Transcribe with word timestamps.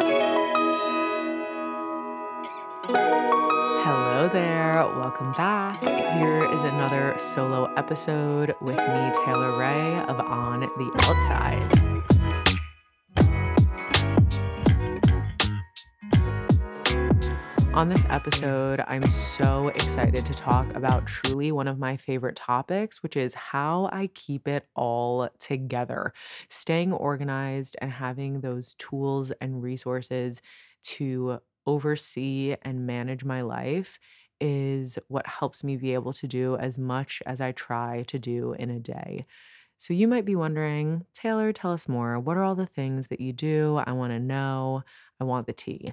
Hello 0.00 0.14
there, 4.32 4.74
welcome 4.96 5.32
back. 5.32 5.80
Here 5.80 6.44
is 6.52 6.62
another 6.62 7.16
solo 7.18 7.64
episode 7.76 8.54
with 8.60 8.76
me, 8.76 9.12
Taylor 9.24 9.58
Rae 9.58 9.96
of 10.08 10.20
On 10.20 10.60
the 10.60 10.92
Outside. 11.00 11.74
On 17.78 17.88
this 17.88 18.04
episode, 18.08 18.82
I'm 18.88 19.06
so 19.06 19.68
excited 19.68 20.26
to 20.26 20.32
talk 20.34 20.66
about 20.74 21.06
truly 21.06 21.52
one 21.52 21.68
of 21.68 21.78
my 21.78 21.96
favorite 21.96 22.34
topics, 22.34 23.04
which 23.04 23.16
is 23.16 23.34
how 23.34 23.88
I 23.92 24.08
keep 24.14 24.48
it 24.48 24.66
all 24.74 25.28
together. 25.38 26.12
Staying 26.48 26.92
organized 26.92 27.76
and 27.80 27.92
having 27.92 28.40
those 28.40 28.74
tools 28.74 29.30
and 29.40 29.62
resources 29.62 30.42
to 30.86 31.38
oversee 31.68 32.56
and 32.62 32.84
manage 32.84 33.24
my 33.24 33.42
life 33.42 34.00
is 34.40 34.98
what 35.06 35.28
helps 35.28 35.62
me 35.62 35.76
be 35.76 35.94
able 35.94 36.14
to 36.14 36.26
do 36.26 36.56
as 36.56 36.78
much 36.78 37.22
as 37.26 37.40
I 37.40 37.52
try 37.52 38.02
to 38.08 38.18
do 38.18 38.54
in 38.54 38.70
a 38.70 38.80
day. 38.80 39.22
So 39.76 39.94
you 39.94 40.08
might 40.08 40.24
be 40.24 40.34
wondering, 40.34 41.06
Taylor, 41.14 41.52
tell 41.52 41.70
us 41.70 41.88
more. 41.88 42.18
What 42.18 42.36
are 42.38 42.42
all 42.42 42.56
the 42.56 42.66
things 42.66 43.06
that 43.06 43.20
you 43.20 43.32
do? 43.32 43.80
I 43.86 43.92
want 43.92 44.12
to 44.12 44.18
know. 44.18 44.82
I 45.20 45.24
want 45.24 45.46
the 45.46 45.52
tea. 45.52 45.92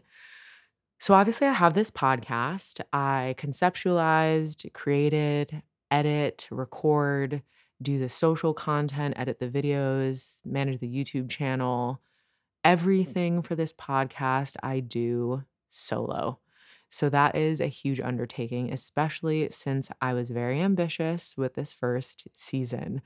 So, 1.06 1.14
obviously, 1.14 1.46
I 1.46 1.54
have 1.54 1.76
this 1.76 1.92
podcast. 1.92 2.82
I 2.92 3.36
conceptualized, 3.38 4.74
created, 4.74 5.62
edit, 5.92 6.48
record, 6.50 7.44
do 7.80 8.00
the 8.00 8.10
social 8.10 8.56
content, 8.56 9.14
edit 9.16 9.38
the 9.38 9.48
videos, 9.48 10.40
manage 10.44 10.80
the 10.80 10.88
YouTube 10.88 11.30
channel. 11.30 12.02
Mm. 12.02 12.72
Everything 12.72 13.44
for 13.44 13.54
this 13.54 13.72
podcast 13.72 14.56
I 14.64 14.80
do 14.80 15.44
solo. 15.70 16.40
So, 16.90 17.10
that 17.10 17.36
is 17.36 17.62
a 17.62 17.68
huge 17.68 18.00
undertaking, 18.00 18.74
especially 18.74 19.50
since 19.52 19.92
I 20.02 20.14
was 20.16 20.32
very 20.32 20.60
ambitious 20.60 21.38
with 21.38 21.54
this 21.54 21.72
first 21.72 22.28
season. 22.36 23.04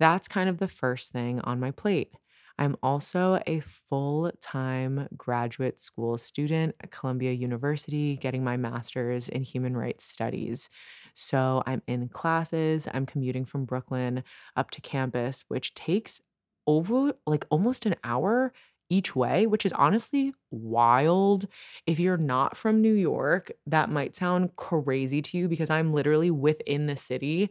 That's 0.00 0.26
kind 0.26 0.48
of 0.48 0.58
the 0.58 0.66
first 0.66 1.12
thing 1.12 1.38
on 1.42 1.60
my 1.60 1.70
plate. 1.70 2.12
I'm 2.58 2.76
also 2.82 3.40
a 3.46 3.60
full 3.60 4.32
time 4.40 5.08
graduate 5.16 5.78
school 5.80 6.18
student 6.18 6.74
at 6.82 6.90
Columbia 6.90 7.32
University, 7.32 8.16
getting 8.16 8.42
my 8.44 8.56
master's 8.56 9.28
in 9.28 9.42
human 9.42 9.76
rights 9.76 10.04
studies. 10.04 10.70
So 11.14 11.62
I'm 11.66 11.82
in 11.86 12.08
classes, 12.08 12.88
I'm 12.92 13.06
commuting 13.06 13.44
from 13.44 13.64
Brooklyn 13.64 14.22
up 14.56 14.70
to 14.72 14.80
campus, 14.80 15.44
which 15.48 15.74
takes 15.74 16.20
over 16.66 17.12
like 17.26 17.46
almost 17.50 17.86
an 17.86 17.96
hour 18.04 18.52
each 18.88 19.16
way, 19.16 19.46
which 19.46 19.66
is 19.66 19.72
honestly 19.72 20.32
wild. 20.50 21.46
If 21.86 21.98
you're 21.98 22.16
not 22.16 22.56
from 22.56 22.80
New 22.80 22.92
York, 22.94 23.50
that 23.66 23.90
might 23.90 24.16
sound 24.16 24.54
crazy 24.56 25.20
to 25.22 25.38
you 25.38 25.48
because 25.48 25.70
I'm 25.70 25.92
literally 25.92 26.30
within 26.30 26.86
the 26.86 26.96
city. 26.96 27.50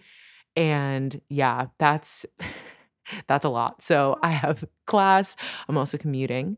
And 0.56 1.20
yeah, 1.30 1.68
that's 1.80 2.26
that's 3.28 3.46
a 3.46 3.50
lot. 3.50 3.82
So 3.82 4.18
I 4.24 4.30
have 4.32 4.64
class, 4.88 5.36
I'm 5.68 5.78
also 5.78 5.98
commuting. 5.98 6.58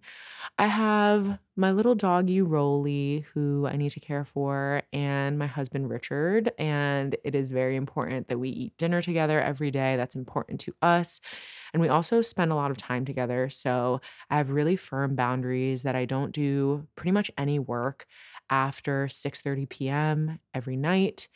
I 0.60 0.68
have 0.68 1.40
my 1.56 1.72
little 1.72 1.96
doggy 1.96 2.42
Rolly, 2.42 3.26
who 3.34 3.68
I 3.68 3.76
need 3.78 3.92
to 3.92 4.00
care 4.00 4.26
for, 4.26 4.84
and 4.94 5.38
my 5.40 5.48
husband 5.48 5.90
Richard. 5.90 6.52
And 6.60 7.16
it 7.24 7.36
is 7.36 7.52
very 7.52 7.76
important 7.76 8.28
that 8.30 8.40
we 8.40 8.50
eat 8.50 8.78
dinner 8.78 9.02
together 9.02 9.42
every 9.42 9.72
day. 9.72 9.96
That's 9.98 10.16
important 10.16 10.60
to 10.62 10.76
us. 10.82 11.22
And 11.74 11.82
we 11.82 11.90
also 11.90 12.22
spend 12.22 12.52
a 12.52 12.56
lot 12.56 12.72
of 12.72 12.78
time 12.78 13.06
together. 13.06 13.50
So 13.50 14.02
I 14.30 14.38
have 14.38 14.50
really 14.50 14.76
firm 14.76 15.16
boundaries 15.16 15.84
that 15.84 15.96
I 15.96 16.06
don't 16.06 16.32
do 16.32 16.88
pretty 16.96 17.12
much 17.12 17.32
any 17.38 17.60
work 17.60 18.06
after 18.50 19.08
6:30 19.10 19.66
p.m. 19.66 20.40
every 20.54 20.78
night. 20.78 21.28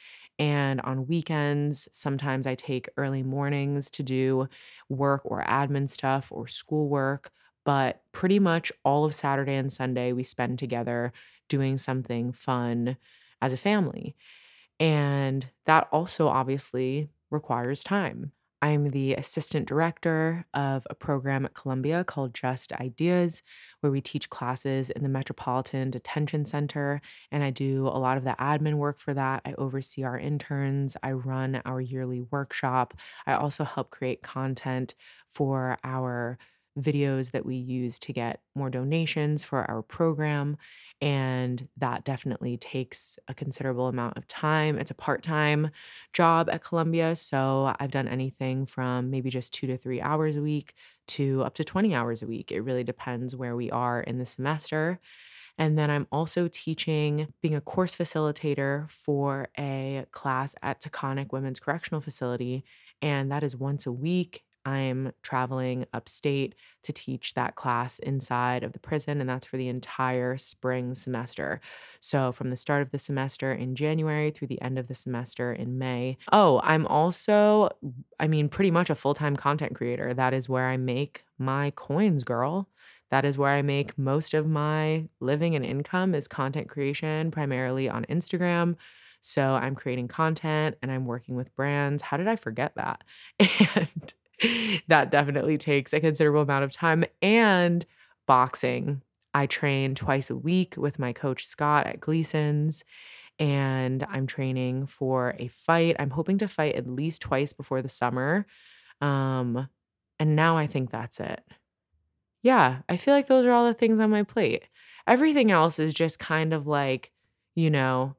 And 0.42 0.82
on 0.82 1.08
weekends, 1.08 1.90
sometimes 1.94 2.48
I 2.48 2.56
take 2.56 2.90
early 2.98 3.24
mornings 3.24 3.92
to 3.92 4.04
do 4.04 4.50
work 4.90 5.22
or 5.26 5.44
admin 5.46 5.90
stuff 5.90 6.32
or 6.32 6.48
schoolwork. 6.48 7.32
But 7.66 8.04
pretty 8.12 8.40
much 8.40 8.74
all 8.86 9.06
of 9.06 9.16
Saturday 9.16 9.56
and 9.56 9.72
Sunday, 9.72 10.14
we 10.14 10.24
spend 10.24 10.60
together 10.60 11.14
doing 11.50 11.78
something 11.78 12.34
fun 12.34 12.98
as 13.42 13.54
a 13.54 13.58
family. 13.58 14.18
And 14.80 15.48
that 15.66 15.90
also 15.92 16.28
obviously 16.28 17.10
requires 17.32 17.84
time. 17.84 18.34
I'm 18.64 18.90
the 18.90 19.16
assistant 19.16 19.68
director 19.68 20.46
of 20.54 20.86
a 20.90 20.94
program 20.94 21.46
at 21.46 21.56
Columbia 21.56 22.04
called 22.04 22.36
Just 22.36 22.72
Ideas, 22.74 23.42
where 23.80 23.92
we 23.92 24.02
teach 24.02 24.30
classes 24.30 24.92
in 24.92 25.02
the 25.02 25.10
Metropolitan 25.10 25.90
Detention 25.90 26.46
Center. 26.46 27.02
And 27.32 27.44
I 27.44 27.50
do 27.50 27.88
a 27.88 27.98
lot 27.98 28.18
of 28.18 28.24
the 28.24 28.36
admin 28.40 28.76
work 28.76 29.00
for 29.00 29.16
that. 29.16 29.42
I 29.46 29.54
oversee 29.58 30.04
our 30.04 30.18
interns, 30.20 30.96
I 31.02 31.14
run 31.14 31.60
our 31.66 31.82
yearly 31.82 32.22
workshop. 32.22 32.94
I 33.26 33.34
also 33.34 33.64
help 33.64 33.90
create 33.90 34.22
content 34.22 34.94
for 35.28 35.78
our 35.84 36.38
videos 36.80 37.32
that 37.32 37.46
we 37.46 37.56
use 37.56 38.00
to 38.00 38.14
get 38.14 38.42
more 38.56 38.70
donations 38.70 39.44
for 39.44 39.70
our 39.70 39.82
program. 39.82 40.58
And 41.02 41.68
that 41.78 42.04
definitely 42.04 42.58
takes 42.58 43.18
a 43.28 43.34
considerable 43.34 43.88
amount 43.88 44.18
of 44.18 44.28
time. 44.28 44.78
It's 44.78 44.92
a 44.92 44.96
part 44.96 45.24
time 45.24 45.72
job 46.14 46.48
at 46.50 46.64
Columbia. 46.64 47.16
So 47.16 47.74
I've 47.80 47.90
done 47.90 48.08
anything 48.08 48.68
from 48.68 49.10
maybe 49.10 49.32
just 49.32 49.52
two 49.52 49.66
to 49.68 49.78
three 49.78 50.00
hours 50.00 50.38
a 50.38 50.44
week 50.44 50.74
to 51.08 51.42
up 51.44 51.56
to 51.56 51.64
20 51.64 51.96
hours 51.96 52.22
a 52.22 52.28
week. 52.28 52.52
It 52.52 52.62
really 52.62 52.84
depends 52.84 53.36
where 53.36 53.56
we 53.56 53.72
are 53.72 54.02
in 54.02 54.20
the 54.20 54.26
semester. 54.28 55.00
And 55.58 55.78
then 55.78 55.90
I'm 55.92 56.08
also 56.12 56.48
teaching, 56.48 57.34
being 57.42 57.56
a 57.56 57.62
course 57.62 57.96
facilitator 57.96 58.90
for 58.92 59.50
a 59.58 60.06
class 60.12 60.56
at 60.62 60.82
Taconic 60.82 61.32
Women's 61.32 61.60
Correctional 61.60 62.02
Facility. 62.02 62.64
And 63.02 63.32
that 63.32 63.44
is 63.44 63.56
once 63.56 63.86
a 63.86 63.92
week. 63.92 64.44
I'm 64.66 65.12
traveling 65.24 65.86
upstate 65.94 66.56
to 66.84 66.94
teach 66.94 67.34
that 67.34 67.56
class 67.56 68.00
inside 68.00 68.64
of 68.64 68.74
the 68.74 68.80
prison, 68.80 69.20
and 69.22 69.30
that's 69.30 69.46
for 69.48 69.58
the 69.58 69.68
entire 69.68 70.38
spring 70.38 70.96
semester. 70.96 71.60
So, 72.00 72.32
from 72.32 72.50
the 72.50 72.58
start 72.58 72.82
of 72.82 72.92
the 72.92 72.98
semester 72.98 73.52
in 73.54 73.76
January 73.76 74.32
through 74.32 74.48
the 74.48 74.62
end 74.62 74.78
of 74.80 74.88
the 74.88 74.94
semester 74.94 75.52
in 75.54 75.78
May. 75.78 76.18
Oh, 76.32 76.62
I'm 76.64 76.86
also, 76.88 77.70
I 78.20 78.28
mean, 78.28 78.50
pretty 78.50 78.72
much 78.72 78.90
a 78.90 78.96
full 78.96 79.14
time 79.14 79.36
content 79.36 79.76
creator. 79.76 80.14
That 80.14 80.34
is 80.34 80.50
where 80.50 80.68
I 80.68 80.78
make 80.78 81.24
my 81.38 81.72
coins, 81.76 82.24
girl. 82.24 82.68
That 83.10 83.26
is 83.26 83.38
where 83.38 83.52
I 83.52 83.62
make 83.62 83.98
most 83.98 84.34
of 84.34 84.48
my 84.48 85.08
living 85.20 85.56
and 85.56 85.66
income 85.66 86.16
is 86.16 86.28
content 86.28 86.70
creation, 86.70 87.30
primarily 87.32 87.90
on 87.90 88.06
Instagram. 88.06 88.76
So 89.22 89.54
I'm 89.54 89.76
creating 89.76 90.08
content 90.08 90.78
and 90.82 90.92
I'm 90.92 91.06
working 91.06 91.36
with 91.36 91.56
brands. 91.56 92.02
How 92.02 92.18
did 92.18 92.28
I 92.28 92.36
forget 92.36 92.74
that? 92.76 93.04
And 93.76 94.14
that 94.88 95.12
definitely 95.12 95.58
takes 95.58 95.94
a 95.94 96.00
considerable 96.00 96.42
amount 96.42 96.64
of 96.64 96.72
time. 96.72 97.06
And 97.22 97.86
boxing. 98.28 99.02
I 99.34 99.46
train 99.46 99.96
twice 99.96 100.30
a 100.30 100.36
week 100.36 100.76
with 100.78 101.00
my 101.00 101.14
coach 101.14 101.46
Scott 101.46 101.88
at 101.88 102.00
Gleason's, 102.00 102.84
and 103.40 104.06
I'm 104.10 104.28
training 104.28 104.88
for 104.88 105.36
a 105.40 105.48
fight. 105.48 105.96
I'm 106.00 106.10
hoping 106.10 106.38
to 106.40 106.48
fight 106.48 106.76
at 106.76 106.88
least 106.88 107.22
twice 107.22 107.54
before 107.54 107.82
the 107.82 107.90
summer. 107.90 108.46
Um, 109.00 109.68
and 110.20 110.36
now 110.36 110.58
I 110.58 110.68
think 110.68 110.92
that's 110.92 111.20
it. 111.20 111.44
Yeah, 112.44 112.80
I 112.90 112.98
feel 112.98 113.14
like 113.14 113.28
those 113.28 113.46
are 113.46 113.52
all 113.52 113.66
the 113.66 113.74
things 113.74 114.00
on 114.00 114.10
my 114.10 114.24
plate. 114.24 114.64
Everything 115.08 115.52
else 115.52 115.80
is 115.80 115.94
just 115.94 116.20
kind 116.20 116.54
of 116.54 116.68
like, 116.68 117.12
you 117.56 117.70
know, 117.70 118.16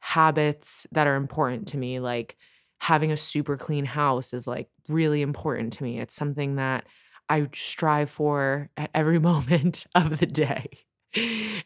habits 0.00 0.86
that 0.92 1.06
are 1.06 1.16
important 1.16 1.68
to 1.68 1.78
me, 1.78 2.00
like 2.00 2.36
having 2.80 3.12
a 3.12 3.16
super 3.16 3.56
clean 3.56 3.84
house 3.84 4.32
is 4.32 4.46
like 4.46 4.68
really 4.88 5.22
important 5.22 5.72
to 5.74 5.82
me. 5.82 6.00
It's 6.00 6.14
something 6.14 6.56
that 6.56 6.86
I 7.28 7.48
strive 7.52 8.10
for 8.10 8.70
at 8.76 8.90
every 8.94 9.18
moment 9.30 9.86
of 9.94 10.18
the 10.18 10.26
day. 10.26 10.68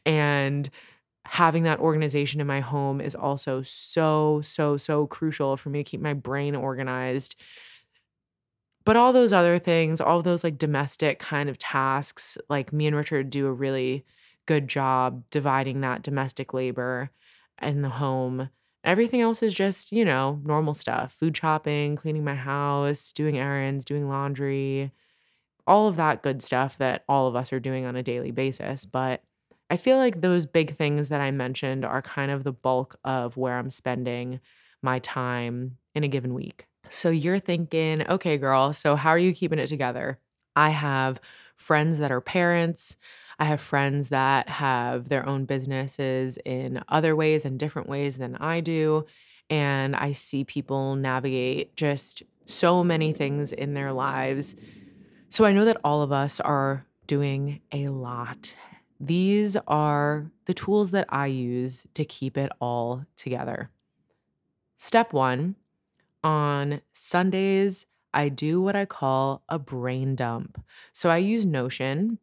And 0.06 0.68
having 1.24 1.62
that 1.64 1.78
organization 1.78 2.40
in 2.40 2.46
my 2.46 2.60
home 2.60 3.00
is 3.00 3.14
also 3.14 3.62
so, 3.62 4.40
so, 4.42 4.76
so 4.76 5.06
crucial 5.06 5.56
for 5.56 5.70
me 5.70 5.82
to 5.82 5.90
keep 5.90 6.00
my 6.00 6.14
brain 6.14 6.54
organized. 6.54 7.40
But 8.84 8.96
all 8.96 9.12
those 9.12 9.32
other 9.32 9.58
things, 9.58 10.00
all 10.00 10.22
those 10.22 10.42
like 10.42 10.58
domestic 10.58 11.20
kind 11.20 11.48
of 11.48 11.58
tasks, 11.58 12.36
like 12.48 12.72
me 12.72 12.86
and 12.86 12.96
Richard 12.96 13.30
do 13.30 13.46
a 13.46 13.52
really 13.52 14.04
good 14.46 14.66
job 14.66 15.22
dividing 15.30 15.82
that 15.82 16.02
domestic 16.02 16.52
labor 16.52 17.08
in 17.60 17.82
the 17.82 17.88
home 17.88 18.48
Everything 18.84 19.20
else 19.20 19.42
is 19.42 19.54
just, 19.54 19.92
you 19.92 20.04
know, 20.04 20.40
normal 20.44 20.74
stuff 20.74 21.12
food 21.12 21.36
shopping, 21.36 21.96
cleaning 21.96 22.24
my 22.24 22.34
house, 22.34 23.12
doing 23.12 23.38
errands, 23.38 23.84
doing 23.84 24.08
laundry, 24.08 24.90
all 25.66 25.88
of 25.88 25.96
that 25.96 26.22
good 26.22 26.42
stuff 26.42 26.78
that 26.78 27.04
all 27.08 27.26
of 27.28 27.36
us 27.36 27.52
are 27.52 27.60
doing 27.60 27.84
on 27.86 27.96
a 27.96 28.02
daily 28.02 28.30
basis. 28.30 28.84
But 28.86 29.22
I 29.70 29.76
feel 29.76 29.96
like 29.98 30.20
those 30.20 30.46
big 30.46 30.76
things 30.76 31.08
that 31.10 31.20
I 31.20 31.30
mentioned 31.30 31.84
are 31.84 32.02
kind 32.02 32.30
of 32.30 32.44
the 32.44 32.52
bulk 32.52 32.96
of 33.04 33.36
where 33.36 33.58
I'm 33.58 33.70
spending 33.70 34.40
my 34.82 34.98
time 35.00 35.78
in 35.94 36.04
a 36.04 36.08
given 36.08 36.34
week. 36.34 36.66
So 36.88 37.10
you're 37.10 37.38
thinking, 37.38 38.06
okay, 38.08 38.36
girl, 38.36 38.72
so 38.72 38.96
how 38.96 39.10
are 39.10 39.18
you 39.18 39.32
keeping 39.32 39.58
it 39.58 39.68
together? 39.68 40.18
I 40.56 40.70
have 40.70 41.20
friends 41.56 41.98
that 42.00 42.12
are 42.12 42.20
parents. 42.20 42.98
I 43.42 43.46
have 43.46 43.60
friends 43.60 44.10
that 44.10 44.48
have 44.48 45.08
their 45.08 45.28
own 45.28 45.46
businesses 45.46 46.38
in 46.44 46.80
other 46.88 47.16
ways 47.16 47.44
and 47.44 47.58
different 47.58 47.88
ways 47.88 48.16
than 48.18 48.36
I 48.36 48.60
do. 48.60 49.04
And 49.50 49.96
I 49.96 50.12
see 50.12 50.44
people 50.44 50.94
navigate 50.94 51.74
just 51.74 52.22
so 52.44 52.84
many 52.84 53.12
things 53.12 53.52
in 53.52 53.74
their 53.74 53.90
lives. 53.90 54.54
So 55.28 55.44
I 55.44 55.50
know 55.50 55.64
that 55.64 55.80
all 55.82 56.02
of 56.02 56.12
us 56.12 56.38
are 56.38 56.86
doing 57.08 57.62
a 57.72 57.88
lot. 57.88 58.54
These 59.00 59.56
are 59.66 60.30
the 60.44 60.54
tools 60.54 60.92
that 60.92 61.06
I 61.08 61.26
use 61.26 61.84
to 61.94 62.04
keep 62.04 62.38
it 62.38 62.52
all 62.60 63.06
together. 63.16 63.70
Step 64.78 65.12
one 65.12 65.56
on 66.22 66.80
Sundays, 66.92 67.86
I 68.14 68.28
do 68.28 68.60
what 68.60 68.76
I 68.76 68.84
call 68.84 69.42
a 69.48 69.58
brain 69.58 70.14
dump. 70.14 70.62
So 70.92 71.10
I 71.10 71.16
use 71.16 71.44
Notion. 71.44 72.20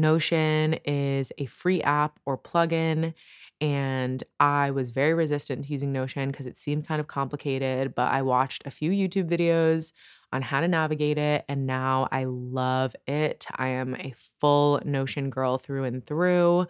Notion 0.00 0.74
is 0.84 1.32
a 1.38 1.46
free 1.46 1.82
app 1.82 2.18
or 2.26 2.38
plugin. 2.38 3.14
And 3.60 4.24
I 4.40 4.70
was 4.70 4.90
very 4.90 5.12
resistant 5.12 5.66
to 5.66 5.72
using 5.72 5.92
Notion 5.92 6.30
because 6.30 6.46
it 6.46 6.56
seemed 6.56 6.88
kind 6.88 7.00
of 7.00 7.06
complicated. 7.06 7.94
But 7.94 8.10
I 8.10 8.22
watched 8.22 8.66
a 8.66 8.70
few 8.70 8.90
YouTube 8.90 9.28
videos 9.28 9.92
on 10.32 10.40
how 10.42 10.60
to 10.60 10.68
navigate 10.68 11.18
it. 11.18 11.44
And 11.48 11.66
now 11.66 12.08
I 12.10 12.24
love 12.24 12.96
it. 13.06 13.46
I 13.56 13.68
am 13.68 13.94
a 13.96 14.14
full 14.40 14.80
Notion 14.84 15.28
girl 15.28 15.58
through 15.58 15.84
and 15.84 16.06
through. 16.06 16.66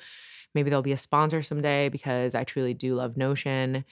Maybe 0.55 0.69
there'll 0.69 0.82
be 0.82 0.93
a 0.93 0.97
sponsor 0.97 1.43
someday 1.43 1.88
because 1.88 2.35
I 2.35 2.43
truly 2.43 2.75
do 2.75 2.97
love 2.97 3.17
Notion. 3.17 3.85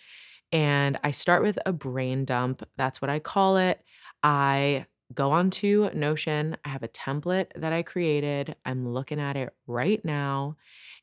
And 0.51 0.99
I 1.05 1.13
start 1.13 1.43
with 1.43 1.59
a 1.65 1.73
brain 1.73 2.25
dump. 2.25 2.65
That's 2.77 3.01
what 3.01 3.11
I 3.11 3.21
call 3.21 3.59
it. 3.59 3.81
I 4.25 4.87
go 5.15 5.31
onto 5.33 5.91
Notion. 5.95 6.57
I 6.65 6.69
have 6.69 6.83
a 6.83 6.89
template 6.89 7.53
that 7.57 7.73
I 7.73 7.83
created. 7.83 8.57
I'm 8.65 8.89
looking 8.89 9.21
at 9.21 9.37
it 9.37 9.55
right 9.67 10.05
now. 10.05 10.57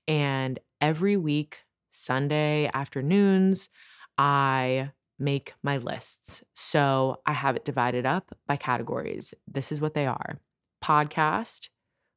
And 0.07 0.59
every 0.81 1.17
week, 1.17 1.59
Sunday 1.91 2.69
afternoons, 2.73 3.69
I 4.17 4.91
make 5.17 5.53
my 5.63 5.77
lists. 5.77 6.43
So 6.53 7.21
I 7.25 7.33
have 7.33 7.55
it 7.55 7.65
divided 7.65 8.05
up 8.05 8.37
by 8.47 8.57
categories. 8.57 9.33
This 9.47 9.71
is 9.71 9.81
what 9.81 9.93
they 9.93 10.05
are 10.05 10.39
podcast, 10.83 11.69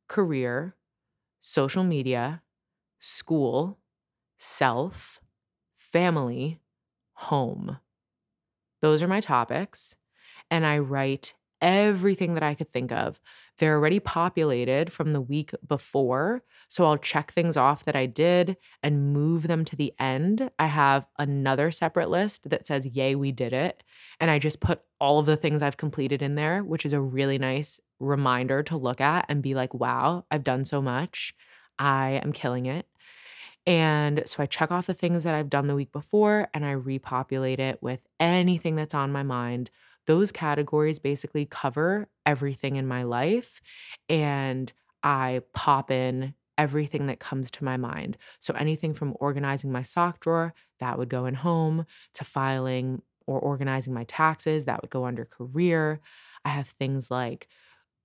career, 0.08 0.76
social 1.40 1.84
media, 1.84 2.42
school, 3.00 3.78
self, 4.38 5.20
family, 5.76 6.60
home. 7.14 7.78
Those 8.82 9.02
are 9.02 9.08
my 9.08 9.20
topics. 9.20 9.94
And 10.50 10.66
I 10.66 10.78
write 10.78 11.34
everything 11.60 12.34
that 12.34 12.42
I 12.42 12.54
could 12.54 12.70
think 12.70 12.92
of. 12.92 13.20
They're 13.58 13.74
already 13.74 13.98
populated 14.00 14.92
from 14.92 15.12
the 15.12 15.20
week 15.20 15.50
before. 15.66 16.42
So 16.68 16.84
I'll 16.84 16.96
check 16.96 17.32
things 17.32 17.56
off 17.56 17.84
that 17.84 17.96
I 17.96 18.06
did 18.06 18.56
and 18.82 19.12
move 19.12 19.48
them 19.48 19.64
to 19.66 19.76
the 19.76 19.92
end. 19.98 20.50
I 20.58 20.66
have 20.66 21.06
another 21.18 21.70
separate 21.70 22.10
list 22.10 22.48
that 22.50 22.66
says, 22.66 22.86
Yay, 22.86 23.14
we 23.16 23.32
did 23.32 23.52
it. 23.52 23.82
And 24.20 24.30
I 24.30 24.38
just 24.38 24.60
put 24.60 24.82
all 25.00 25.18
of 25.18 25.26
the 25.26 25.36
things 25.36 25.62
I've 25.62 25.76
completed 25.76 26.22
in 26.22 26.34
there, 26.34 26.62
which 26.62 26.86
is 26.86 26.92
a 26.92 27.00
really 27.00 27.38
nice 27.38 27.80
reminder 28.00 28.62
to 28.64 28.76
look 28.76 29.00
at 29.00 29.26
and 29.28 29.42
be 29.42 29.54
like, 29.54 29.74
wow, 29.74 30.24
I've 30.30 30.44
done 30.44 30.64
so 30.64 30.80
much. 30.80 31.34
I 31.78 32.20
am 32.24 32.32
killing 32.32 32.66
it. 32.66 32.86
And 33.66 34.22
so 34.26 34.42
I 34.42 34.46
check 34.46 34.70
off 34.70 34.86
the 34.86 34.94
things 34.94 35.24
that 35.24 35.34
I've 35.34 35.50
done 35.50 35.66
the 35.66 35.74
week 35.74 35.92
before 35.92 36.48
and 36.54 36.64
I 36.64 36.72
repopulate 36.72 37.60
it 37.60 37.82
with 37.82 38.00
anything 38.18 38.76
that's 38.76 38.94
on 38.94 39.12
my 39.12 39.22
mind. 39.22 39.70
Those 40.08 40.32
categories 40.32 40.98
basically 40.98 41.46
cover 41.46 42.08
everything 42.26 42.76
in 42.76 42.88
my 42.88 43.04
life. 43.04 43.60
And 44.08 44.72
I 45.04 45.42
pop 45.54 45.92
in 45.92 46.34
everything 46.58 47.06
that 47.06 47.20
comes 47.20 47.52
to 47.52 47.64
my 47.64 47.76
mind. 47.76 48.18
So 48.40 48.52
anything 48.54 48.94
from 48.94 49.16
organizing 49.20 49.70
my 49.70 49.82
sock 49.82 50.20
drawer, 50.20 50.54
that 50.80 50.98
would 50.98 51.10
go 51.10 51.26
in 51.26 51.34
home, 51.34 51.86
to 52.14 52.24
filing 52.24 53.02
or 53.26 53.38
organizing 53.38 53.94
my 53.94 54.04
taxes, 54.04 54.64
that 54.64 54.82
would 54.82 54.90
go 54.90 55.04
under 55.06 55.24
career. 55.24 56.00
I 56.44 56.50
have 56.50 56.68
things 56.70 57.10
like 57.10 57.48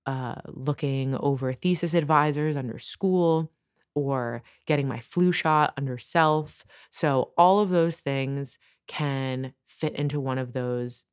uh, 0.05 0.35
looking 0.47 1.15
over 1.15 1.53
thesis 1.53 1.93
advisors 1.93 2.57
under 2.57 2.79
school 2.79 3.51
or 3.95 4.43
getting 4.65 4.87
my 4.87 4.99
flu 4.99 5.31
shot 5.31 5.73
under 5.77 5.97
self. 5.97 6.65
So, 6.91 7.31
all 7.37 7.59
of 7.61 7.69
those 7.69 8.01
things 8.01 8.59
can 8.87 9.53
fit 9.67 9.95
into 9.95 10.19
one 10.19 10.39
of 10.39 10.53
those 10.53 11.05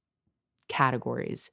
categories. 0.71 1.51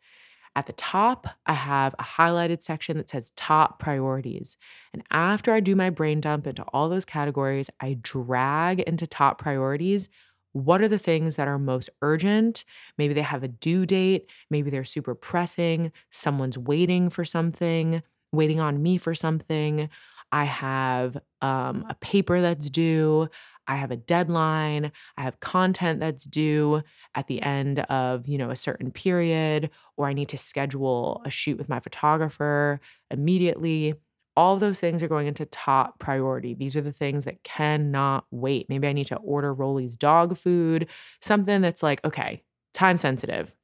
At 0.55 0.65
the 0.65 0.73
top, 0.73 1.27
I 1.45 1.53
have 1.53 1.93
a 1.99 2.03
highlighted 2.03 2.63
section 2.63 2.97
that 2.97 3.09
says 3.09 3.31
top 3.35 3.77
priorities. 3.77 4.57
And 4.93 5.03
after 5.11 5.53
I 5.53 5.59
do 5.59 5.75
my 5.75 5.89
brain 5.91 6.21
dump 6.21 6.47
into 6.47 6.63
all 6.73 6.89
those 6.89 7.05
categories, 7.05 7.69
I 7.79 7.97
drag 8.01 8.79
into 8.79 9.05
top 9.05 9.37
priorities 9.39 10.09
what 10.53 10.81
are 10.81 10.87
the 10.87 10.97
things 10.97 11.35
that 11.35 11.47
are 11.47 11.59
most 11.59 11.89
urgent? 12.01 12.65
Maybe 12.97 13.13
they 13.13 13.21
have 13.21 13.43
a 13.43 13.47
due 13.47 13.85
date, 13.85 14.29
maybe 14.49 14.69
they're 14.69 14.83
super 14.83 15.13
pressing, 15.13 15.91
someone's 16.09 16.57
waiting 16.57 17.09
for 17.09 17.23
something, 17.23 18.01
waiting 18.31 18.59
on 18.59 18.81
me 18.81 18.97
for 18.97 19.13
something. 19.13 19.89
I 20.31 20.45
have 20.45 21.17
um, 21.41 21.85
a 21.89 21.95
paper 21.95 22.41
that's 22.41 22.69
due. 22.69 23.29
I 23.67 23.75
have 23.75 23.91
a 23.91 23.97
deadline. 23.97 24.91
I 25.17 25.23
have 25.23 25.39
content 25.39 25.99
that's 25.99 26.25
due 26.25 26.81
at 27.15 27.27
the 27.27 27.41
end 27.41 27.79
of, 27.79 28.27
you 28.27 28.37
know, 28.37 28.49
a 28.49 28.55
certain 28.55 28.91
period, 28.91 29.69
or 29.97 30.07
I 30.07 30.13
need 30.13 30.29
to 30.29 30.37
schedule 30.37 31.21
a 31.25 31.29
shoot 31.29 31.57
with 31.57 31.69
my 31.69 31.79
photographer 31.79 32.79
immediately. 33.11 33.95
All 34.35 34.57
those 34.57 34.79
things 34.79 35.01
are 35.01 35.07
going 35.07 35.27
into 35.27 35.45
top 35.45 35.99
priority. 35.99 36.53
These 36.53 36.75
are 36.75 36.81
the 36.81 36.91
things 36.91 37.25
that 37.25 37.43
cannot 37.43 38.25
wait. 38.29 38.69
Maybe 38.69 38.87
I 38.87 38.93
need 38.93 39.07
to 39.07 39.17
order 39.17 39.53
Rolly's 39.53 39.97
dog 39.97 40.37
food, 40.37 40.87
something 41.21 41.61
that's 41.61 41.81
like, 41.81 42.05
okay, 42.05 42.43
time 42.73 42.97
sensitive. 42.97 43.55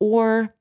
Or 0.00 0.54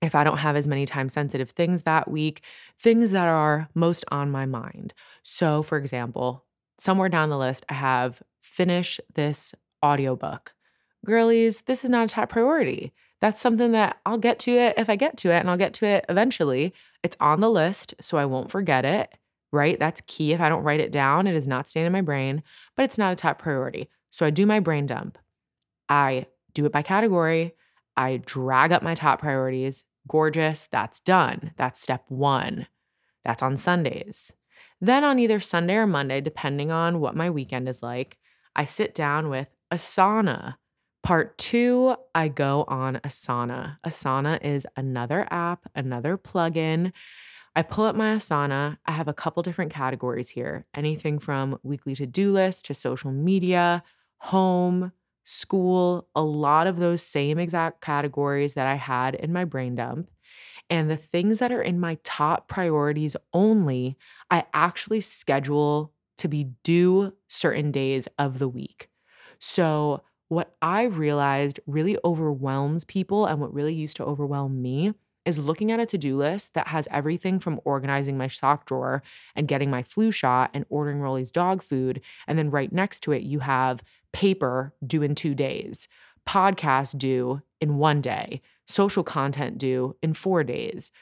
if 0.00 0.16
I 0.16 0.24
don't 0.24 0.38
have 0.38 0.56
as 0.56 0.66
many 0.66 0.84
time 0.84 1.08
sensitive 1.08 1.50
things 1.50 1.82
that 1.82 2.10
week, 2.10 2.42
things 2.80 3.12
that 3.12 3.28
are 3.28 3.68
most 3.74 4.04
on 4.10 4.32
my 4.32 4.46
mind. 4.46 4.94
So, 5.22 5.62
for 5.62 5.78
example, 5.78 6.44
somewhere 6.82 7.08
down 7.08 7.30
the 7.30 7.38
list, 7.38 7.64
I 7.68 7.74
have 7.74 8.22
finish 8.40 9.00
this 9.14 9.54
audiobook. 9.84 10.54
Girlies, 11.04 11.62
this 11.62 11.84
is 11.84 11.90
not 11.90 12.04
a 12.04 12.08
top 12.08 12.28
priority. 12.28 12.92
That's 13.20 13.40
something 13.40 13.72
that 13.72 13.98
I'll 14.04 14.18
get 14.18 14.38
to 14.40 14.50
it 14.52 14.74
if 14.76 14.90
I 14.90 14.96
get 14.96 15.16
to 15.18 15.30
it, 15.30 15.38
and 15.38 15.50
I'll 15.50 15.56
get 15.56 15.74
to 15.74 15.86
it 15.86 16.04
eventually. 16.08 16.74
It's 17.02 17.16
on 17.20 17.40
the 17.40 17.50
list, 17.50 17.94
so 18.00 18.18
I 18.18 18.24
won't 18.24 18.50
forget 18.50 18.84
it, 18.84 19.12
right? 19.52 19.78
That's 19.78 20.00
key. 20.02 20.32
If 20.32 20.40
I 20.40 20.48
don't 20.48 20.64
write 20.64 20.80
it 20.80 20.92
down, 20.92 21.26
it 21.26 21.34
is 21.34 21.48
not 21.48 21.68
staying 21.68 21.86
in 21.86 21.92
my 21.92 22.00
brain, 22.00 22.42
but 22.76 22.84
it's 22.84 22.98
not 22.98 23.12
a 23.12 23.16
top 23.16 23.38
priority. 23.38 23.88
So 24.10 24.26
I 24.26 24.30
do 24.30 24.46
my 24.46 24.60
brain 24.60 24.86
dump. 24.86 25.18
I 25.88 26.26
do 26.52 26.66
it 26.66 26.72
by 26.72 26.82
category. 26.82 27.54
I 27.96 28.22
drag 28.24 28.72
up 28.72 28.82
my 28.82 28.94
top 28.94 29.20
priorities 29.20 29.84
Gorgeous, 30.08 30.68
that's 30.70 31.00
done. 31.00 31.52
That's 31.56 31.80
step 31.80 32.04
one. 32.08 32.66
That's 33.24 33.42
on 33.42 33.56
Sundays. 33.56 34.32
Then 34.80 35.04
on 35.04 35.18
either 35.18 35.40
Sunday 35.40 35.76
or 35.76 35.86
Monday, 35.86 36.20
depending 36.20 36.70
on 36.70 37.00
what 37.00 37.14
my 37.14 37.30
weekend 37.30 37.68
is 37.68 37.82
like, 37.82 38.18
I 38.56 38.64
sit 38.64 38.94
down 38.94 39.28
with 39.28 39.48
Asana. 39.72 40.56
Part 41.02 41.36
two, 41.38 41.96
I 42.14 42.28
go 42.28 42.64
on 42.68 42.96
Asana. 42.96 43.78
Asana 43.86 44.42
is 44.42 44.66
another 44.76 45.26
app, 45.30 45.68
another 45.74 46.16
plugin. 46.16 46.92
I 47.54 47.62
pull 47.62 47.84
up 47.84 47.96
my 47.96 48.16
Asana. 48.16 48.78
I 48.86 48.92
have 48.92 49.08
a 49.08 49.14
couple 49.14 49.42
different 49.42 49.72
categories 49.72 50.30
here 50.30 50.64
anything 50.74 51.18
from 51.18 51.58
weekly 51.62 51.94
to 51.96 52.06
do 52.06 52.32
list 52.32 52.66
to 52.66 52.74
social 52.74 53.12
media, 53.12 53.82
home, 54.18 54.92
school, 55.24 56.08
a 56.14 56.22
lot 56.22 56.66
of 56.66 56.78
those 56.78 57.02
same 57.02 57.38
exact 57.38 57.80
categories 57.80 58.54
that 58.54 58.66
I 58.66 58.74
had 58.74 59.14
in 59.14 59.32
my 59.32 59.44
brain 59.44 59.74
dump. 59.74 60.10
And 60.72 60.90
the 60.90 60.96
things 60.96 61.38
that 61.38 61.52
are 61.52 61.60
in 61.60 61.78
my 61.78 61.98
top 62.02 62.48
priorities 62.48 63.14
only, 63.34 63.94
I 64.30 64.46
actually 64.54 65.02
schedule 65.02 65.92
to 66.16 66.28
be 66.28 66.44
due 66.64 67.12
certain 67.28 67.70
days 67.70 68.08
of 68.18 68.38
the 68.38 68.48
week. 68.48 68.88
So, 69.38 70.02
what 70.28 70.56
I 70.62 70.84
realized 70.84 71.60
really 71.66 71.98
overwhelms 72.06 72.86
people 72.86 73.26
and 73.26 73.38
what 73.38 73.52
really 73.52 73.74
used 73.74 73.98
to 73.98 74.04
overwhelm 74.04 74.62
me 74.62 74.94
is 75.26 75.38
looking 75.38 75.70
at 75.70 75.78
a 75.78 75.84
to 75.84 75.98
do 75.98 76.16
list 76.16 76.54
that 76.54 76.68
has 76.68 76.88
everything 76.90 77.38
from 77.38 77.60
organizing 77.66 78.16
my 78.16 78.28
sock 78.28 78.64
drawer 78.64 79.02
and 79.36 79.46
getting 79.46 79.70
my 79.70 79.82
flu 79.82 80.10
shot 80.10 80.50
and 80.54 80.64
ordering 80.70 81.00
Rolly's 81.00 81.30
dog 81.30 81.62
food. 81.62 82.00
And 82.26 82.38
then 82.38 82.48
right 82.48 82.72
next 82.72 83.00
to 83.00 83.12
it, 83.12 83.22
you 83.22 83.40
have 83.40 83.82
paper 84.12 84.74
due 84.86 85.02
in 85.02 85.14
two 85.14 85.34
days, 85.34 85.86
podcast 86.26 86.96
due 86.96 87.40
in 87.60 87.76
one 87.76 88.00
day, 88.00 88.40
social 88.72 89.04
content 89.04 89.58
due 89.58 89.96
in 90.02 90.14
four 90.14 90.44
days. 90.44 90.92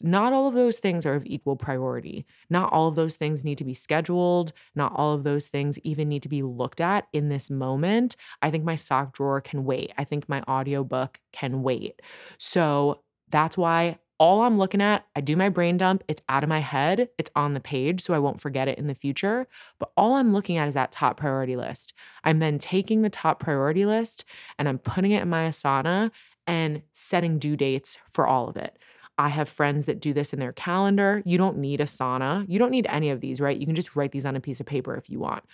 Not 0.00 0.32
all 0.32 0.48
of 0.48 0.54
those 0.54 0.78
things 0.78 1.06
are 1.06 1.14
of 1.14 1.24
equal 1.24 1.56
priority. 1.56 2.26
Not 2.50 2.72
all 2.72 2.88
of 2.88 2.94
those 2.94 3.16
things 3.16 3.44
need 3.44 3.58
to 3.58 3.64
be 3.64 3.74
scheduled. 3.74 4.52
Not 4.74 4.92
all 4.94 5.14
of 5.14 5.24
those 5.24 5.48
things 5.48 5.78
even 5.78 6.08
need 6.08 6.22
to 6.24 6.28
be 6.28 6.42
looked 6.42 6.80
at 6.80 7.06
in 7.12 7.28
this 7.28 7.50
moment. 7.50 8.16
I 8.42 8.50
think 8.50 8.64
my 8.64 8.76
sock 8.76 9.14
drawer 9.14 9.40
can 9.40 9.64
wait. 9.64 9.92
I 9.96 10.04
think 10.04 10.28
my 10.28 10.42
audiobook 10.42 11.20
can 11.32 11.62
wait. 11.62 12.02
So 12.38 13.02
that's 13.30 13.56
why 13.56 13.98
all 14.18 14.42
I'm 14.42 14.58
looking 14.58 14.80
at, 14.80 15.06
I 15.16 15.20
do 15.20 15.36
my 15.36 15.48
brain 15.48 15.76
dump, 15.76 16.04
it's 16.06 16.22
out 16.28 16.44
of 16.44 16.48
my 16.48 16.60
head, 16.60 17.08
it's 17.18 17.30
on 17.34 17.54
the 17.54 17.60
page, 17.60 18.00
so 18.00 18.14
I 18.14 18.20
won't 18.20 18.40
forget 18.40 18.68
it 18.68 18.78
in 18.78 18.86
the 18.86 18.94
future. 18.94 19.48
But 19.78 19.90
all 19.96 20.14
I'm 20.14 20.32
looking 20.32 20.56
at 20.56 20.68
is 20.68 20.74
that 20.74 20.92
top 20.92 21.16
priority 21.16 21.56
list. 21.56 21.94
I'm 22.22 22.38
then 22.38 22.58
taking 22.58 23.02
the 23.02 23.10
top 23.10 23.40
priority 23.40 23.86
list 23.86 24.24
and 24.58 24.68
I'm 24.68 24.78
putting 24.78 25.10
it 25.12 25.22
in 25.22 25.28
my 25.28 25.48
Asana 25.48 26.10
and 26.46 26.82
setting 26.92 27.38
due 27.38 27.56
dates 27.56 27.98
for 28.10 28.26
all 28.26 28.48
of 28.48 28.56
it. 28.56 28.78
I 29.16 29.28
have 29.28 29.48
friends 29.48 29.86
that 29.86 30.00
do 30.00 30.12
this 30.12 30.32
in 30.32 30.40
their 30.40 30.52
calendar. 30.52 31.22
You 31.24 31.38
don't 31.38 31.58
need 31.58 31.80
Asana. 31.80 32.44
You 32.48 32.58
don't 32.58 32.70
need 32.70 32.86
any 32.88 33.10
of 33.10 33.20
these, 33.20 33.40
right? 33.40 33.56
You 33.56 33.66
can 33.66 33.76
just 33.76 33.94
write 33.94 34.12
these 34.12 34.24
on 34.24 34.36
a 34.36 34.40
piece 34.40 34.60
of 34.60 34.66
paper 34.66 34.96
if 34.96 35.08
you 35.08 35.20
want. 35.20 35.44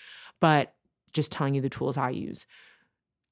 But 0.41 0.73
just 1.13 1.33
telling 1.33 1.55
you 1.55 1.61
the 1.61 1.69
tools 1.69 1.97
I 1.97 2.11
use. 2.11 2.47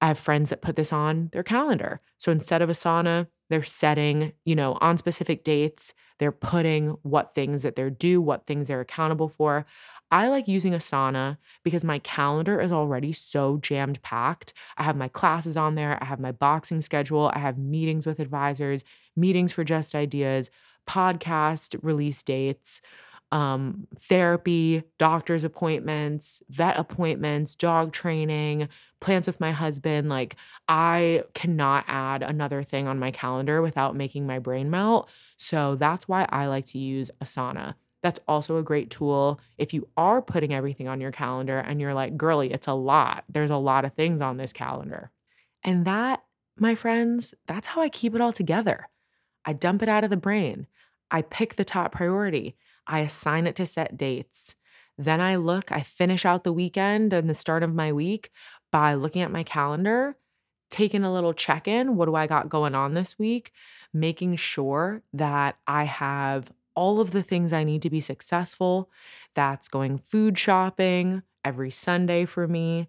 I 0.00 0.09
have 0.09 0.19
friends 0.19 0.50
that 0.50 0.62
put 0.62 0.77
this 0.77 0.93
on 0.93 1.31
their 1.33 1.43
calendar. 1.43 2.00
So 2.19 2.31
instead 2.31 2.62
of 2.62 2.69
Asana, 2.69 3.27
they're 3.50 3.62
setting, 3.62 4.33
you 4.45 4.55
know, 4.55 4.77
on 4.81 4.99
specific 4.99 5.43
dates, 5.43 5.95
they're 6.19 6.33
putting 6.33 6.91
what 7.03 7.35
things 7.35 7.62
that 7.62 7.77
they're 7.77 7.91
due, 7.91 8.21
what 8.21 8.47
things 8.47 8.69
they're 8.69 8.81
accountable 8.81 9.29
for. 9.29 9.65
I 10.11 10.29
like 10.29 10.49
using 10.49 10.73
Asana 10.73 11.37
because 11.65 11.85
my 11.85 11.99
calendar 11.99 12.61
is 12.61 12.73
already 12.73 13.12
so 13.12 13.59
jammed 13.59 14.00
packed. 14.03 14.55
I 14.79 14.83
have 14.85 14.97
my 14.97 15.09
classes 15.09 15.57
on 15.57 15.75
there, 15.75 15.99
I 16.00 16.07
have 16.07 16.21
my 16.21 16.33
boxing 16.33 16.81
schedule, 16.81 17.31
I 17.35 17.38
have 17.41 17.59
meetings 17.59 18.07
with 18.07 18.19
advisors, 18.19 18.85
meetings 19.17 19.53
for 19.53 19.65
just 19.65 19.95
ideas, 19.95 20.50
podcast 20.88 21.79
release 21.83 22.23
dates, 22.23 22.81
um, 23.31 23.87
therapy, 23.99 24.83
doctor's 24.97 25.45
appointments, 25.45 26.43
vet 26.49 26.79
appointments, 26.79 27.55
dog 27.55 27.93
training, 27.93 28.69
plans 29.00 29.27
with 29.27 29.41
my 29.41 29.53
husband. 29.53 30.09
Like, 30.09 30.37
I 30.67 31.25
cannot 31.35 31.85
add 31.87 32.23
another 32.23 32.62
thing 32.62 32.88
on 32.88 32.99
my 32.99 33.11
calendar 33.11 33.61
without 33.61 33.95
making 33.95 34.27
my 34.27 34.38
brain 34.38 34.71
melt. 34.71 35.11
So 35.37 35.75
that's 35.77 36.09
why 36.09 36.27
I 36.31 36.47
like 36.47 36.65
to 36.67 36.79
use 36.79 37.11
Asana. 37.23 37.75
That's 38.02 38.21
also 38.28 38.59
a 38.59 38.62
great 38.62 38.90
tool 38.90 39.40
if 39.57 39.75
you 39.75 39.88
are 39.97 40.23
putting 40.23 40.55
everything 40.55 40.87
on 40.88 41.00
your 41.00 41.11
calendar 41.11 41.59
and 41.59 41.81
you're 41.81 41.95
like, 41.95 42.17
girly, 42.17 42.52
it's 42.52 42.69
a 42.69 42.73
lot. 42.73 43.25
There's 43.28 43.50
a 43.50 43.57
lot 43.57 43.85
of 43.85 43.95
things 43.95 44.21
on 44.21 44.37
this 44.37 44.52
calendar. 44.52 45.11
And 45.64 45.85
that, 45.85 46.23
my 46.57 46.75
friends, 46.75 47.35
that's 47.47 47.69
how 47.69 47.83
I 47.83 47.88
keep 47.88 48.14
it 48.14 48.21
all 48.21 48.33
together. 48.33 48.87
I 49.45 49.52
dump 49.52 49.83
it 49.83 49.88
out 49.88 50.05
of 50.05 50.11
the 50.11 50.17
brain. 50.17 50.67
I 51.11 51.23
pick 51.23 51.57
the 51.57 51.64
top 51.64 51.93
priority. 51.93 52.57
I 52.87 53.00
assign 53.00 53.47
it 53.47 53.57
to 53.57 53.67
set 53.67 53.97
dates. 53.97 54.55
Then 54.97 55.21
I 55.21 55.37
look, 55.37 55.71
I 55.73 55.83
finish 55.83 56.25
out 56.25 56.45
the 56.45 56.52
weekend 56.52 57.12
and 57.12 57.31
the 57.31 57.35
start 57.35 57.62
of 57.62 57.75
my 57.75 57.93
week 57.93 58.31
by 58.71 58.95
looking 58.95 59.23
at 59.23 59.31
my 59.31 59.43
calendar, 59.43 60.17
taking 60.71 61.05
a 61.05 61.12
little 61.12 61.33
check 61.33 61.69
in. 61.69 61.97
What 61.97 62.07
do 62.07 62.14
I 62.14 62.26
got 62.26 62.49
going 62.49 62.75
on 62.75 62.95
this 62.95 63.19
week? 63.19 63.52
Making 63.93 64.37
sure 64.37 65.02
that 65.12 65.57
I 65.67 65.85
have 65.85 66.52
all 66.78 67.00
of 67.00 67.11
the 67.11 67.25
things 67.25 67.52
I 67.52 67.64
need 67.64 67.82
to 67.82 67.90
be 67.90 67.99
successful. 67.99 68.88
That's 69.35 69.68
going 69.68 69.99
food 69.99 70.38
shopping 70.38 71.25
every 71.44 71.73
Sunday 71.73 72.25
for 72.25 72.47
me. 72.47 72.88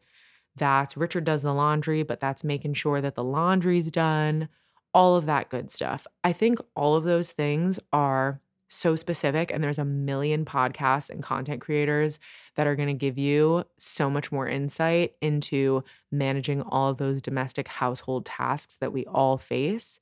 That's 0.55 0.96
Richard 0.96 1.24
does 1.24 1.41
the 1.41 1.55
laundry, 1.55 2.03
but 2.03 2.19
that's 2.19 2.43
making 2.43 2.75
sure 2.75 3.01
that 3.01 3.15
the 3.15 3.24
laundry's 3.24 3.89
done, 3.89 4.48
all 4.93 5.15
of 5.15 5.25
that 5.25 5.50
good 5.50 5.72
stuff. 5.72 6.05
I 6.24 6.34
think 6.34 6.60
all 6.75 6.96
of 6.96 7.03
those 7.03 7.31
things 7.31 7.79
are 7.91 8.41
so 8.67 8.96
specific, 8.96 9.51
and 9.51 9.63
there's 9.63 9.79
a 9.79 9.86
million 9.86 10.46
podcasts 10.46 11.10
and 11.10 11.24
content 11.24 11.60
creators 11.60 12.19
that 12.58 12.67
are 12.67 12.75
going 12.75 12.89
to 12.89 12.93
give 12.93 13.17
you 13.17 13.63
so 13.79 14.08
much 14.08 14.31
more 14.31 14.48
insight 14.48 15.13
into 15.19 15.84
managing 16.12 16.62
all 16.62 16.91
of 16.91 16.98
those 16.98 17.24
domestic 17.24 17.67
household 17.67 18.27
tasks 18.27 18.75
that 18.75 18.93
we 18.93 19.03
all 19.05 19.39
face. 19.39 20.00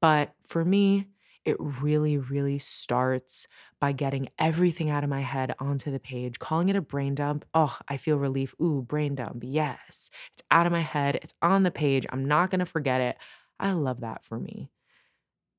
But 0.00 0.32
for 0.46 0.64
me, 0.64 1.08
it 1.46 1.56
really, 1.60 2.18
really 2.18 2.58
starts 2.58 3.46
by 3.80 3.92
getting 3.92 4.28
everything 4.38 4.90
out 4.90 5.04
of 5.04 5.10
my 5.10 5.22
head 5.22 5.54
onto 5.60 5.92
the 5.92 6.00
page, 6.00 6.38
calling 6.40 6.68
it 6.68 6.76
a 6.76 6.80
brain 6.80 7.14
dump. 7.14 7.44
Oh, 7.54 7.78
I 7.88 7.96
feel 7.96 8.18
relief. 8.18 8.54
Ooh, 8.60 8.82
brain 8.82 9.14
dump. 9.14 9.44
Yes. 9.46 10.10
It's 10.32 10.42
out 10.50 10.66
of 10.66 10.72
my 10.72 10.80
head. 10.80 11.20
It's 11.22 11.34
on 11.40 11.62
the 11.62 11.70
page. 11.70 12.04
I'm 12.10 12.24
not 12.24 12.50
going 12.50 12.58
to 12.58 12.66
forget 12.66 13.00
it. 13.00 13.16
I 13.60 13.72
love 13.72 14.00
that 14.00 14.24
for 14.24 14.38
me. 14.40 14.70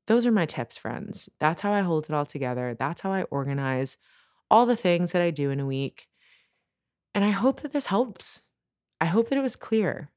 Those 0.08 0.26
are 0.26 0.32
my 0.32 0.46
tips, 0.46 0.78
friends. 0.78 1.30
That's 1.40 1.62
how 1.62 1.74
I 1.74 1.82
hold 1.82 2.06
it 2.06 2.14
all 2.14 2.26
together. 2.26 2.76
That's 2.78 3.02
how 3.02 3.12
I 3.14 3.24
organize 3.24 3.98
all 4.52 4.66
the 4.66 4.76
things 4.76 5.14
that 5.14 5.22
I 5.22 5.32
do 5.32 5.52
in 5.52 5.60
a 5.60 5.66
week. 5.66 6.08
And 7.16 7.24
I 7.24 7.30
hope 7.32 7.62
that 7.62 7.74
this 7.74 7.88
helps. 7.88 8.44
I 9.00 9.06
hope 9.06 9.30
that 9.30 9.38
it 9.38 9.42
was 9.42 9.56
clear. 9.56 10.12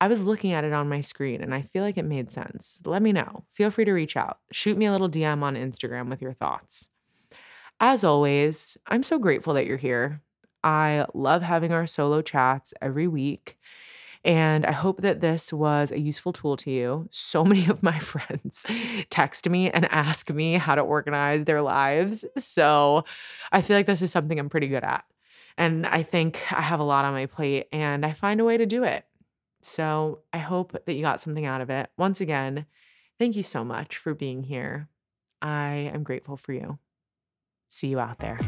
I 0.00 0.08
was 0.08 0.24
looking 0.24 0.52
at 0.52 0.64
it 0.64 0.72
on 0.72 0.88
my 0.88 1.00
screen 1.00 1.42
and 1.42 1.54
I 1.54 1.62
feel 1.62 1.82
like 1.82 1.96
it 1.96 2.04
made 2.04 2.30
sense. 2.30 2.80
Let 2.84 3.02
me 3.02 3.12
know. 3.12 3.44
Feel 3.50 3.70
free 3.70 3.86
to 3.86 3.92
reach 3.92 4.16
out. 4.16 4.38
Shoot 4.52 4.76
me 4.76 4.86
a 4.86 4.92
little 4.92 5.08
DM 5.08 5.42
on 5.42 5.56
Instagram 5.56 6.10
with 6.10 6.20
your 6.20 6.34
thoughts. 6.34 6.88
As 7.80 8.04
always, 8.04 8.76
I'm 8.86 9.02
so 9.02 9.18
grateful 9.18 9.54
that 9.54 9.66
you're 9.66 9.76
here. 9.76 10.20
I 10.62 11.06
love 11.14 11.42
having 11.42 11.72
our 11.72 11.86
solo 11.86 12.20
chats 12.20 12.74
every 12.82 13.06
week. 13.06 13.56
And 14.24 14.66
I 14.66 14.72
hope 14.72 15.02
that 15.02 15.20
this 15.20 15.52
was 15.52 15.92
a 15.92 16.00
useful 16.00 16.32
tool 16.32 16.56
to 16.58 16.70
you. 16.70 17.08
So 17.10 17.44
many 17.46 17.66
of 17.68 17.82
my 17.82 17.98
friends 17.98 18.66
text 19.08 19.48
me 19.48 19.70
and 19.70 19.86
ask 19.90 20.30
me 20.30 20.54
how 20.54 20.74
to 20.74 20.82
organize 20.82 21.44
their 21.44 21.62
lives. 21.62 22.24
So 22.36 23.04
I 23.52 23.62
feel 23.62 23.76
like 23.76 23.86
this 23.86 24.02
is 24.02 24.10
something 24.10 24.38
I'm 24.38 24.50
pretty 24.50 24.68
good 24.68 24.84
at. 24.84 25.04
And 25.56 25.86
I 25.86 26.02
think 26.02 26.38
I 26.52 26.60
have 26.60 26.80
a 26.80 26.84
lot 26.84 27.06
on 27.06 27.14
my 27.14 27.26
plate 27.26 27.68
and 27.72 28.04
I 28.04 28.12
find 28.12 28.40
a 28.40 28.44
way 28.44 28.58
to 28.58 28.66
do 28.66 28.84
it. 28.84 29.05
So 29.66 30.20
I 30.32 30.38
hope 30.38 30.76
that 30.86 30.94
you 30.94 31.02
got 31.02 31.20
something 31.20 31.44
out 31.44 31.60
of 31.60 31.70
it. 31.70 31.90
Once 31.98 32.20
again, 32.20 32.66
thank 33.18 33.34
you 33.34 33.42
so 33.42 33.64
much 33.64 33.96
for 33.96 34.14
being 34.14 34.44
here. 34.44 34.88
I 35.42 35.90
am 35.92 36.04
grateful 36.04 36.36
for 36.36 36.52
you. 36.52 36.78
See 37.68 37.88
you 37.88 37.98
out 37.98 38.20
there. 38.20 38.38